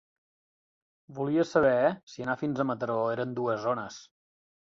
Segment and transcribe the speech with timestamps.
[1.17, 4.01] Volia saber si anar fins a Mataró eren dues zones.